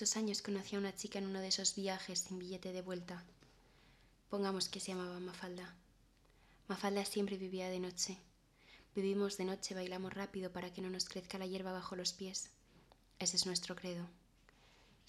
[0.00, 3.22] muchos años conocí a una chica en uno de esos viajes sin billete de vuelta.
[4.30, 5.74] Pongamos que se llamaba Mafalda.
[6.68, 8.16] Mafalda siempre vivía de noche.
[8.94, 12.50] Vivimos de noche, bailamos rápido para que no nos crezca la hierba bajo los pies.
[13.18, 14.08] Ese es nuestro credo.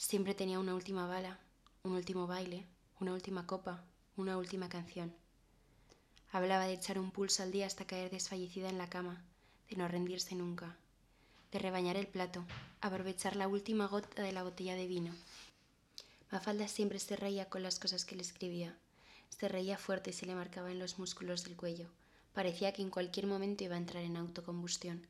[0.01, 1.39] Siempre tenía una última bala,
[1.83, 2.65] un último baile,
[2.99, 3.83] una última copa,
[4.17, 5.13] una última canción.
[6.31, 9.23] Hablaba de echar un pulso al día hasta caer desfallecida en la cama,
[9.69, 10.75] de no rendirse nunca,
[11.51, 12.43] de rebañar el plato,
[12.81, 15.13] aprovechar la última gota de la botella de vino.
[16.31, 18.75] Mafalda siempre se reía con las cosas que le escribía.
[19.29, 21.87] Se reía fuerte y se le marcaba en los músculos del cuello.
[22.33, 25.05] Parecía que en cualquier momento iba a entrar en autocombustión.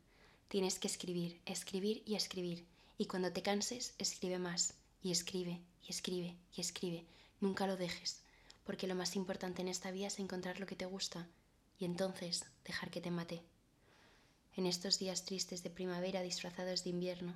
[0.50, 2.66] Tienes que escribir, escribir y escribir.
[2.98, 4.76] Y cuando te canses, escribe más.
[5.02, 7.06] Y escribe, y escribe, y escribe.
[7.40, 8.24] Nunca lo dejes.
[8.64, 11.28] Porque lo más importante en esta vida es encontrar lo que te gusta.
[11.80, 13.44] Y entonces dejar que te mate
[14.56, 17.34] en estos días tristes de primavera disfrazados de invierno,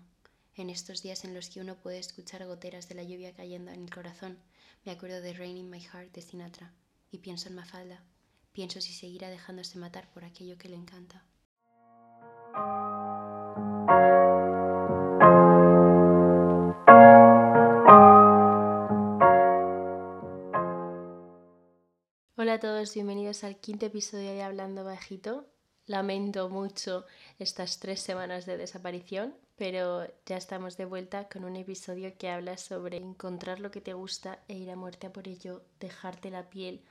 [0.55, 3.83] en estos días en los que uno puede escuchar goteras de la lluvia cayendo en
[3.83, 4.37] el corazón,
[4.83, 6.73] me acuerdo de Rain in My Heart de Sinatra
[7.11, 8.03] y pienso en Mafalda,
[8.51, 11.25] pienso si seguirá dejándose matar por aquello que le encanta.
[17.87, 18.23] Hola
[22.53, 25.45] a todos, bienvenidos al quinto episodio de Hablando Bajito.
[25.85, 27.05] Lamento mucho
[27.37, 32.57] estas tres semanas de desaparición, pero ya estamos de vuelta con un episodio que habla
[32.57, 36.49] sobre encontrar lo que te gusta e ir a muerte a por ello, dejarte la
[36.49, 36.81] piel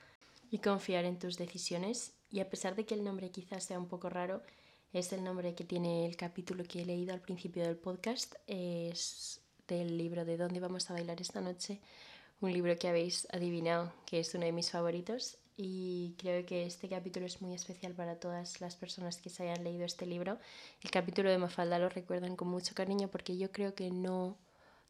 [0.49, 2.13] y confiar en tus decisiones.
[2.31, 4.43] Y a pesar de que el nombre quizás sea un poco raro,
[4.93, 8.35] es el nombre que tiene el capítulo que he leído al principio del podcast.
[8.47, 11.79] Es del libro de ¿Dónde vamos a bailar esta noche?
[12.41, 16.89] Un libro que habéis adivinado que es uno de mis favoritos y creo que este
[16.89, 20.37] capítulo es muy especial para todas las personas que se hayan leído este libro.
[20.81, 24.37] El capítulo de Mafalda lo recuerdan con mucho cariño porque yo creo que no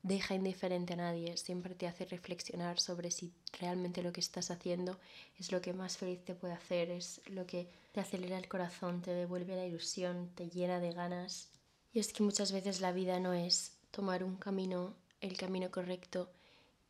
[0.01, 4.99] deja indiferente a nadie, siempre te hace reflexionar sobre si realmente lo que estás haciendo
[5.39, 9.01] es lo que más feliz te puede hacer, es lo que te acelera el corazón,
[9.01, 11.49] te devuelve la ilusión, te llena de ganas.
[11.91, 16.29] Y es que muchas veces la vida no es tomar un camino, el camino correcto,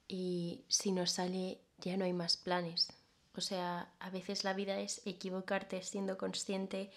[0.07, 2.91] y si no sale ya no hay más planes,
[3.37, 6.89] o sea, a veces la vida es equivocarte siendo consciente,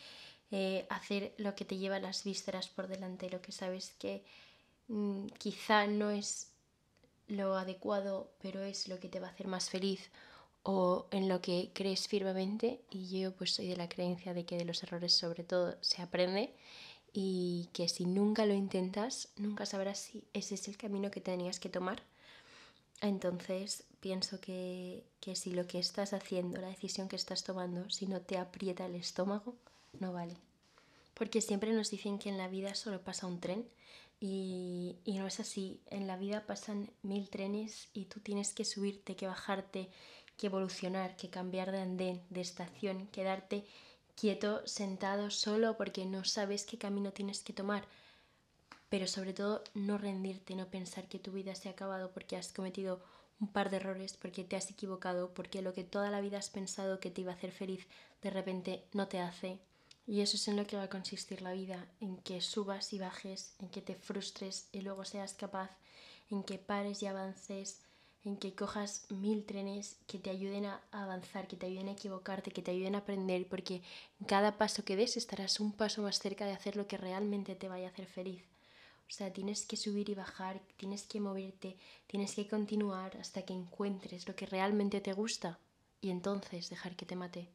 [0.50, 4.24] eh, hacer lo que te lleva las vísceras por delante, lo que sabes que
[4.88, 6.52] mm, quizá no es
[7.26, 10.10] lo adecuado, pero es lo que te va a hacer más feliz
[10.62, 12.80] o en lo que crees firmemente.
[12.90, 16.02] Y yo pues soy de la creencia de que de los errores sobre todo se
[16.02, 16.54] aprende
[17.20, 21.58] y que si nunca lo intentas, nunca sabrás si ese es el camino que tenías
[21.58, 22.00] que tomar.
[23.00, 25.02] Entonces, pienso que,
[25.34, 28.94] si lo que estás haciendo, la decisión que estás tomando, si no te aprieta el
[28.94, 29.56] estómago,
[29.98, 30.36] no vale.
[31.14, 33.66] Porque siempre nos dicen que en la vida solo pasa un tren
[34.20, 35.80] y, y, no es así.
[35.90, 39.88] En la vida pasan mil trenes y tú tienes que subirte, que bajarte,
[40.36, 43.64] que evolucionar, que cambiar de andén, de estación, quedarte
[44.18, 47.84] quieto, sentado, solo porque no sabes qué camino tienes que tomar.
[48.88, 52.52] Pero sobre todo no rendirte, no pensar que tu vida se ha acabado porque has
[52.52, 53.00] cometido
[53.40, 56.50] un par de errores porque te has equivocado, porque lo que toda la vida has
[56.50, 57.86] pensado que te iba a hacer feliz
[58.22, 59.60] de repente no te hace.
[60.06, 62.98] Y eso es en lo que va a consistir la vida, en que subas y
[62.98, 65.70] bajes, en que te frustres y luego seas capaz,
[66.30, 67.82] en que pares y avances,
[68.28, 72.50] en que cojas mil trenes que te ayuden a avanzar, que te ayuden a equivocarte,
[72.50, 73.82] que te ayuden a aprender, porque
[74.26, 77.68] cada paso que des estarás un paso más cerca de hacer lo que realmente te
[77.68, 78.44] vaya a hacer feliz.
[79.08, 83.54] O sea, tienes que subir y bajar, tienes que moverte, tienes que continuar hasta que
[83.54, 85.58] encuentres lo que realmente te gusta
[86.02, 87.48] y entonces dejar que te mate.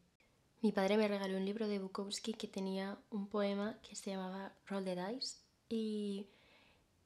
[0.62, 4.54] Mi padre me regaló un libro de Bukowski que tenía un poema que se llamaba
[4.68, 5.38] Roll the Dice
[5.70, 6.28] y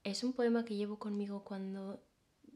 [0.04, 2.00] es un poema que llevo conmigo cuando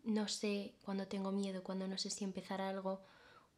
[0.03, 3.01] no sé, cuando tengo miedo, cuando no sé si empezar algo,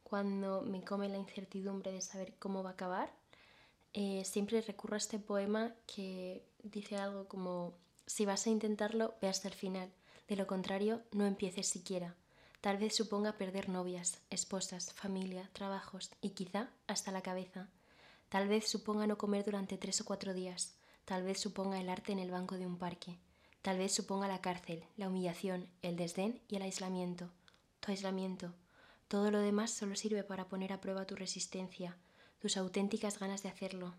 [0.03, 3.13] cuando me come la incertidumbre de saber cómo va a acabar.
[3.93, 7.73] Eh, siempre recurro a este poema que dice algo como
[8.05, 9.91] si vas a intentarlo, ve hasta el final.
[10.27, 12.15] De lo contrario, no empieces siquiera.
[12.61, 17.69] Tal vez suponga perder novias, esposas, familia, trabajos y quizá hasta la cabeza.
[18.29, 20.75] Tal vez suponga no comer durante tres o cuatro días.
[21.05, 23.19] Tal vez suponga el arte en el banco de un parque.
[23.63, 27.30] Tal vez suponga la cárcel, la humillación, el desdén y el aislamiento.
[27.80, 28.54] Tu aislamiento.
[29.07, 31.95] Todo lo demás solo sirve para poner a prueba tu resistencia,
[32.39, 33.95] tus auténticas ganas de hacerlo.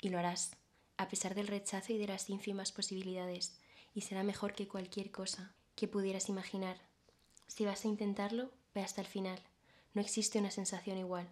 [0.00, 0.52] Y lo harás
[0.98, 3.58] a pesar del rechazo y de las ínfimas posibilidades,
[3.92, 6.76] y será mejor que cualquier cosa que pudieras imaginar.
[7.48, 9.40] Si vas a intentarlo, ve hasta el final.
[9.94, 11.28] No existe una sensación igual.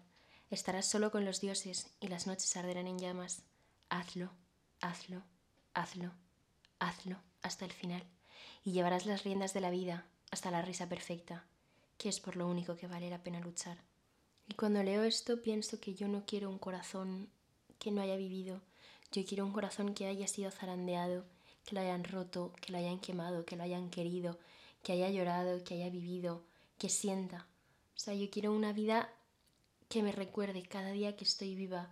[0.49, 3.43] Estarás solo con los dioses y las noches arderán en llamas.
[3.87, 4.31] Hazlo,
[4.81, 5.23] hazlo,
[5.73, 6.11] hazlo,
[6.79, 8.03] hazlo hasta el final.
[8.63, 11.45] Y llevarás las riendas de la vida hasta la risa perfecta,
[11.97, 13.77] que es por lo único que vale la pena luchar.
[14.47, 17.29] Y cuando leo esto pienso que yo no quiero un corazón
[17.79, 18.61] que no haya vivido,
[19.11, 21.25] yo quiero un corazón que haya sido zarandeado,
[21.65, 24.37] que lo hayan roto, que lo hayan quemado, que lo hayan querido,
[24.83, 26.43] que haya llorado, que haya vivido,
[26.77, 27.47] que sienta.
[27.95, 29.09] O sea, yo quiero una vida
[29.89, 31.89] que me recuerde cada día que estoy viva.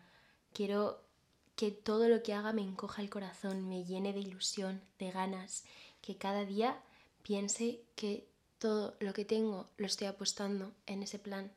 [0.54, 1.02] Quiero
[1.56, 5.64] que todo lo que haga me encoja el corazón, me llene de ilusión, de ganas,
[6.02, 6.82] que cada día
[7.24, 8.28] piense que
[8.60, 11.52] todo lo que tengo lo estoy apostando en ese plan.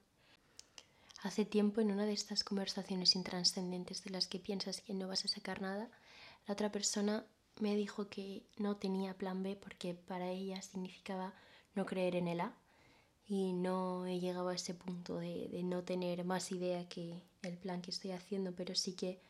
[1.23, 5.25] Hace tiempo en una de estas conversaciones intranscendentes de las que piensas que no vas
[5.25, 5.91] a sacar nada,
[6.47, 7.25] la otra persona
[7.61, 11.35] me dijo que no tenía plan B porque para ella significaba
[11.75, 12.55] no creer en el A
[13.27, 17.59] y no he llegado a ese punto de, de no tener más idea que el
[17.59, 19.21] plan que estoy haciendo, pero sí que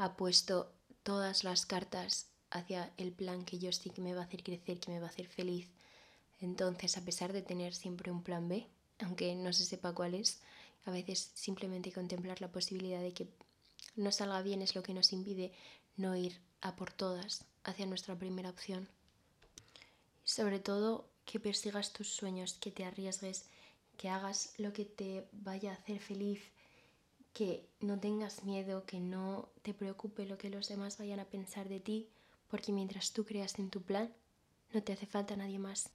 [0.00, 4.24] ha puesto todas las cartas hacia el plan que yo sí que me va a
[4.24, 5.68] hacer crecer, que me va a hacer feliz.
[6.40, 8.66] Entonces, a pesar de tener siempre un plan B,
[9.00, 10.40] aunque no se sepa cuál es,
[10.86, 13.28] a veces simplemente contemplar la posibilidad de que
[13.94, 15.52] no salga bien es lo que nos impide
[15.98, 18.88] no ir a por todas hacia nuestra primera opción.
[20.24, 23.44] Sobre todo, que persigas tus sueños, que te arriesgues,
[23.98, 26.40] que hagas lo que te vaya a hacer feliz,
[27.32, 31.68] que no tengas miedo, que no te preocupe lo que los demás vayan a pensar
[31.68, 32.08] de ti,
[32.48, 34.12] porque mientras tú creas en tu plan,
[34.72, 35.90] no te hace falta nadie más.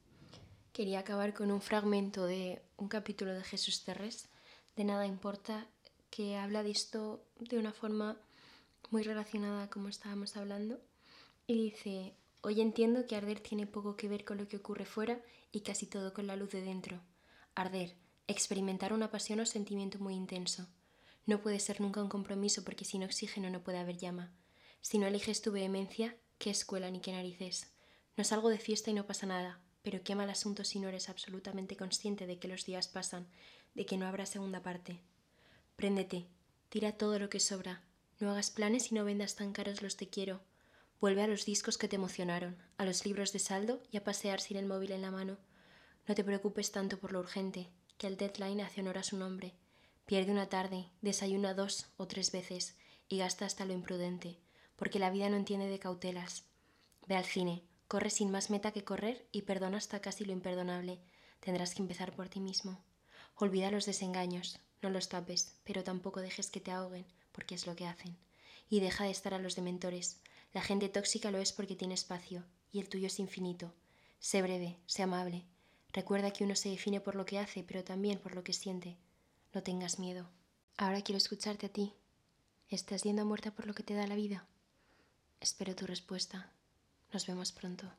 [0.72, 4.28] Quería acabar con un fragmento de un capítulo de Jesús Terres,
[4.76, 5.68] de Nada Importa,
[6.10, 8.18] que habla de esto de una forma
[8.90, 10.80] muy relacionada como estábamos hablando,
[11.48, 15.22] y dice, hoy entiendo que arder tiene poco que ver con lo que ocurre fuera
[15.52, 17.00] y casi todo con la luz de dentro.
[17.56, 17.96] Arder,
[18.28, 20.68] experimentar una pasión o sentimiento muy intenso.
[21.25, 24.31] No puede ser nunca un compromiso porque sin oxígeno no puede haber llama.
[24.81, 27.72] Si no eliges tu vehemencia, ¿qué escuela ni qué narices?
[28.16, 31.10] No salgo de fiesta y no pasa nada, pero qué mal asunto si no eres
[31.10, 33.27] absolutamente consciente de que los días pasan,
[33.74, 35.01] de que no habrá segunda parte.
[35.75, 36.27] Préndete,
[36.69, 37.83] tira todo lo que sobra,
[38.19, 40.42] no hagas planes y no vendas tan caros los te quiero.
[41.01, 44.39] Vuelve a los discos que te emocionaron, a los libros de saldo y a pasear
[44.39, 45.38] sin el móvil en la mano.
[46.07, 49.54] No te preocupes tanto por lo urgente, que el deadline hace honor a su nombre.
[50.06, 52.78] Pierde una tarde, desayuna dos o tres veces
[53.10, 54.38] y gasta hasta lo imprudente,
[54.75, 56.44] porque la vida no entiende de cautelas.
[57.07, 61.00] Ve al cine, corre sin más meta que correr y perdona hasta casi lo imperdonable.
[61.40, 62.84] Tendrás que empezar por ti mismo.
[63.36, 67.75] Olvida los desengaños, no los tapes, pero tampoco dejes que te ahoguen, porque es lo
[67.75, 68.16] que hacen.
[68.69, 70.22] Y deja de estar a los dementores.
[70.54, 73.74] La gente tóxica lo es porque tiene espacio, y el tuyo es infinito.
[74.19, 75.46] Sé breve, sé amable.
[75.94, 78.98] Recuerda que uno se define por lo que hace, pero también por lo que siente.
[79.56, 80.28] No tengas miedo.
[80.75, 81.94] Ahora quiero escucharte a ti.
[82.68, 84.46] ¿Estás yendo a muerta por lo que te da la vida?
[85.40, 86.52] Espero tu respuesta.
[87.13, 87.90] Nos vemos pronto.